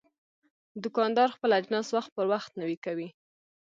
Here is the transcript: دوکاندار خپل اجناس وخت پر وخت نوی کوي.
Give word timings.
دوکاندار 0.83 1.29
خپل 1.35 1.49
اجناس 1.59 1.87
وخت 1.95 2.11
پر 2.15 2.25
وخت 2.33 2.51
نوی 2.61 2.77
کوي. 2.85 3.09